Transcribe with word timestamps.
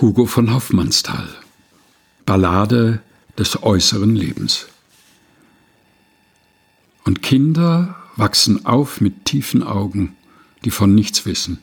Hugo 0.00 0.24
von 0.24 0.54
Hoffmannsthal. 0.54 1.28
Ballade 2.24 3.02
des 3.36 3.62
äußeren 3.62 4.16
Lebens. 4.16 4.68
Und 7.04 7.20
Kinder 7.22 7.96
wachsen 8.16 8.64
auf 8.64 9.02
mit 9.02 9.26
tiefen 9.26 9.62
Augen, 9.62 10.16
die 10.64 10.70
von 10.70 10.94
nichts 10.94 11.26
wissen, 11.26 11.58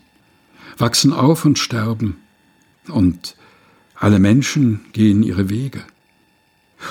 wachsen 0.77 1.13
auf 1.13 1.45
und 1.45 1.57
sterben, 1.57 2.17
und 2.87 3.35
alle 3.95 4.19
Menschen 4.19 4.81
gehen 4.93 5.23
ihre 5.23 5.49
Wege. 5.49 5.83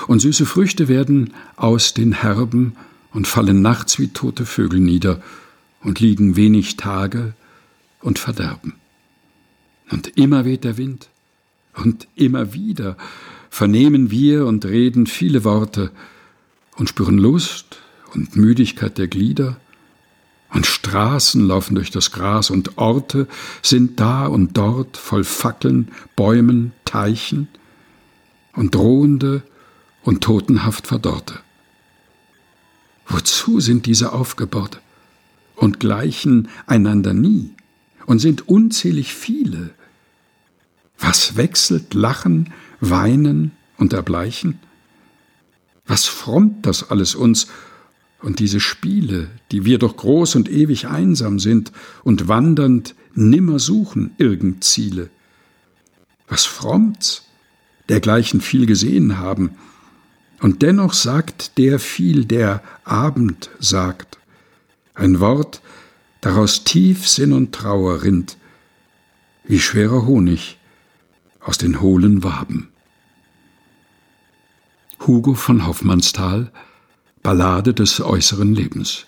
Und 0.07 0.19
süße 0.19 0.45
Früchte 0.45 0.89
werden 0.89 1.33
aus 1.55 1.93
den 1.93 2.11
Herben 2.11 2.75
und 3.13 3.25
fallen 3.25 3.61
nachts 3.61 3.99
wie 3.99 4.09
tote 4.09 4.45
Vögel 4.45 4.81
nieder 4.81 5.23
und 5.81 6.01
liegen 6.01 6.35
wenig 6.35 6.75
Tage 6.75 7.33
und 8.01 8.19
verderben. 8.19 8.73
Und 9.89 10.17
immer 10.17 10.43
weht 10.43 10.65
der 10.65 10.77
Wind, 10.77 11.07
und 11.77 12.07
immer 12.15 12.53
wieder 12.53 12.97
vernehmen 13.49 14.11
wir 14.11 14.45
und 14.45 14.65
reden 14.65 15.07
viele 15.07 15.43
Worte 15.43 15.91
und 16.75 16.89
spüren 16.89 17.17
Lust 17.17 17.79
und 18.13 18.35
Müdigkeit 18.35 18.97
der 18.97 19.07
Glieder, 19.07 19.57
und 20.49 20.65
Straßen 20.65 21.45
laufen 21.45 21.75
durch 21.75 21.91
das 21.91 22.11
Gras 22.11 22.49
und 22.49 22.77
Orte 22.77 23.27
sind 23.61 23.99
da 23.99 24.27
und 24.27 24.57
dort 24.57 24.95
voll 24.95 25.23
Fackeln, 25.23 25.91
Bäumen, 26.15 26.71
Teichen 26.85 27.49
und 28.53 28.73
drohende 28.73 29.43
und 30.03 30.23
totenhaft 30.23 30.87
verdorrte. 30.87 31.39
Wozu 33.07 33.59
sind 33.59 33.85
diese 33.85 34.13
aufgebaut? 34.13 34.79
Und 35.55 35.79
gleichen 35.79 36.49
einander 36.65 37.13
nie? 37.13 37.53
Und 38.05 38.19
sind 38.19 38.47
unzählig 38.47 39.13
viele, 39.13 39.71
was 40.97 41.37
wechselt 41.37 41.93
Lachen, 41.93 42.53
Weinen 42.79 43.51
und 43.77 43.93
Erbleichen? 43.93 44.59
Was 45.85 46.05
frommt 46.05 46.65
das 46.65 46.89
alles 46.89 47.15
uns 47.15 47.47
und 48.21 48.39
diese 48.39 48.59
Spiele, 48.59 49.29
die 49.51 49.63
wir 49.63 49.79
doch 49.79 49.95
groß 49.95 50.35
und 50.35 50.49
ewig 50.49 50.87
einsam 50.87 51.39
sind 51.39 51.71
und 52.03 52.27
wandernd 52.27 52.95
nimmer 53.13 53.59
suchen 53.59 54.11
irgend 54.17 54.63
Ziele? 54.63 55.09
Was 56.27 56.45
frommt's, 56.45 57.25
dergleichen 57.89 58.41
viel 58.41 58.65
gesehen 58.65 59.17
haben, 59.17 59.51
und 60.39 60.61
dennoch 60.61 60.93
sagt 60.93 61.57
der 61.57 61.79
viel, 61.79 62.25
der 62.25 62.61
Abend 62.83 63.49
sagt, 63.59 64.19
ein 64.93 65.19
Wort, 65.19 65.61
daraus 66.21 66.63
tief 66.63 67.07
Sinn 67.07 67.33
und 67.33 67.53
Trauer 67.53 68.03
rinnt, 68.03 68.37
wie 69.45 69.59
schwerer 69.59 70.05
Honig, 70.05 70.57
aus 71.47 71.57
den 71.57 71.81
hohlen 71.81 72.23
Waben. 72.23 72.67
Hugo 74.99 75.33
von 75.33 75.65
Hoffmannsthal 75.65 76.51
Ballade 77.23 77.73
des 77.73 78.01
äußeren 78.01 78.53
Lebens 78.53 79.05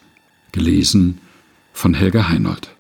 gelesen 0.54 1.20
von 1.73 1.94
Helga 1.94 2.30
Heinold 2.30 2.76